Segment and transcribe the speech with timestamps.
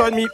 [0.00, 0.28] 8h30.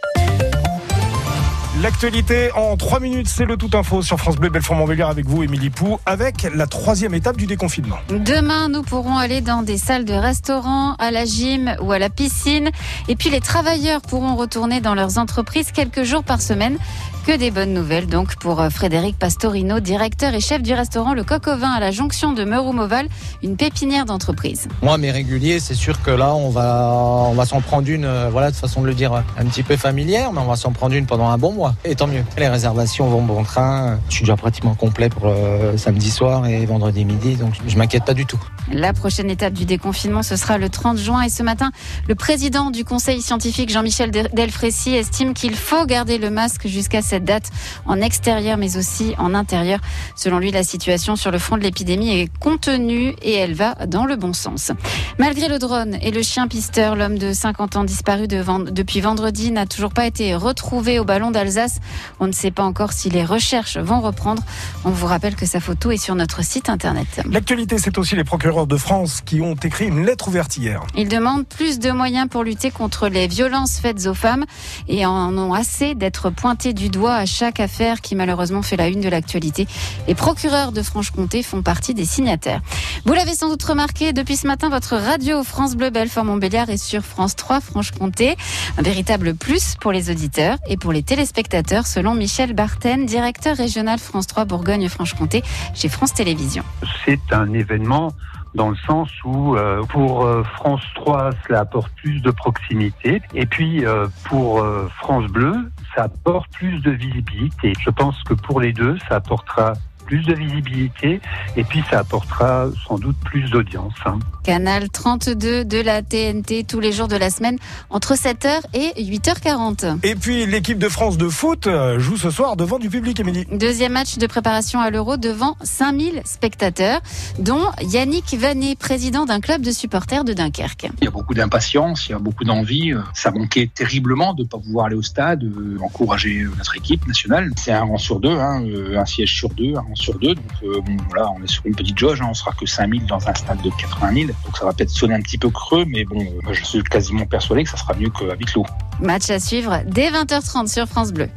[1.83, 5.71] L'actualité en 3 minutes, c'est le tout info sur France Bleu Belfort-Montbéliard avec vous, Émilie
[5.71, 7.97] Pou, avec la troisième étape du déconfinement.
[8.09, 12.09] Demain, nous pourrons aller dans des salles de restaurant, à la gym ou à la
[12.09, 12.71] piscine.
[13.09, 16.79] Et puis les travailleurs pourront retourner dans leurs entreprises quelques jours par semaine.
[17.27, 21.25] Que des bonnes nouvelles donc pour euh, Frédéric Pastorino, directeur et chef du restaurant Le
[21.25, 23.09] Coq au Vin à la jonction de Meuroumoval,
[23.43, 24.69] une pépinière d'entreprise.
[24.81, 26.89] Moi, mes réguliers, c'est sûr que là, on va,
[27.29, 29.77] on va s'en prendre une, euh, voilà, de façon de le dire, un petit peu
[29.77, 31.75] familière, mais on va s'en prendre une pendant un bon mois.
[31.85, 32.23] Et tant mieux.
[32.39, 33.99] Les réservations vont bon train.
[34.09, 38.05] Je suis déjà pratiquement complet pour euh, samedi soir et vendredi midi, donc je m'inquiète
[38.05, 38.39] pas du tout.
[38.71, 41.23] La prochaine étape du déconfinement, ce sera le 30 juin.
[41.23, 41.71] Et ce matin,
[42.09, 47.16] le président du conseil scientifique, Jean-Michel Delfrécy, estime qu'il faut garder le masque jusqu'à cette
[47.25, 47.51] date
[47.87, 49.81] en extérieur, mais aussi en intérieur.
[50.15, 54.05] Selon lui, la situation sur le front de l'épidémie est contenue et elle va dans
[54.05, 54.73] le bon sens.
[55.19, 59.67] Malgré le drone et le chien pisteur, l'homme de 50 ans disparu depuis vendredi n'a
[59.67, 61.81] toujours pas été retrouvé au ballon d'Alsace.
[62.21, 64.43] On ne sait pas encore si les recherches vont reprendre.
[64.85, 67.23] On vous rappelle que sa photo est sur notre site internet.
[67.31, 70.83] L'actualité, c'est aussi les procureurs de France qui ont écrit une lettre ouverte hier.
[70.97, 74.45] Ils demandent plus de moyens pour lutter contre les violences faites aux femmes
[74.89, 78.89] et en ont assez d'être pointés du doigt à chaque affaire qui malheureusement fait la
[78.89, 79.67] une de l'actualité.
[80.09, 82.61] Les procureurs de Franche-Comté font partie des signataires.
[83.05, 87.03] Vous l'avez sans doute remarqué, depuis ce matin, votre radio France Bleu Belfort-Montbéliard est sur
[87.03, 88.37] France 3 Franche-Comté.
[88.79, 93.99] Un véritable plus pour les auditeurs et pour les téléspectateurs, selon Michel Barten, directeur régional
[93.99, 95.43] France 3 Bourgogne-Franche-Comté
[95.75, 96.65] chez France Télévisions.
[97.05, 98.13] C'est un événement
[98.57, 103.47] dans le sens où euh, pour euh, France 3, cela apporte plus de proximité, et
[103.47, 104.67] puis euh, pour
[104.99, 105.55] France Bleu,
[105.97, 107.73] ça apporte plus de visibilité.
[107.81, 109.73] Je pense que pour les deux, ça apportera
[110.07, 111.21] plus de visibilité
[111.57, 113.95] et puis ça apportera sans doute plus d'audience.
[114.05, 114.19] Hein.
[114.45, 117.59] Canal 32 de la TNT tous les jours de la semaine
[117.91, 119.99] entre 7h et 8h40.
[120.05, 123.47] Et puis l'équipe de France de foot euh, joue ce soir devant du public, Émilie.
[123.51, 127.01] Deuxième match de préparation à l'Euro devant 5000 spectateurs,
[127.39, 130.89] dont Yannick Vanet, président d'un club de supporters de Dunkerque.
[131.01, 132.93] Il y a beaucoup d'impatience, il y a beaucoup d'envie.
[133.15, 137.51] Ça manquait terriblement de ne pas pouvoir aller au stade, euh, encourager notre équipe nationale.
[137.57, 140.35] C'est un rang sur deux, hein, euh, un siège sur deux, un rang sur deux.
[140.35, 143.29] Donc bon, voilà, on est sur une petite jauge, hein, on sera que 5000 dans
[143.29, 144.27] un stade de 80 000.
[144.27, 147.27] Donc ça va peut-être sonner un petit peu creux, mais bon, euh, je suis quasiment
[147.27, 148.67] persuadé que ça sera mieux qu'à huis clos.
[149.01, 151.29] Match à suivre dès 20h30 sur France Bleu.